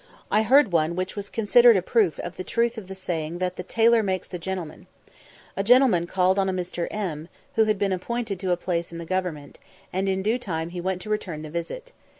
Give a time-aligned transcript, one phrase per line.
[0.31, 3.55] I heard one which was considered a proof of the truth of the saying, that
[3.55, 4.87] "the tailor makes the gentleman."
[5.55, 6.87] A gentleman called on a Mr.
[6.89, 9.59] M, who had been appointed to a place in the government,
[9.93, 11.91] and in due time he went to return the visit.